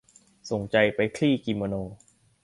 [0.49, 1.75] ส่งใจไปคลี่กิโมโน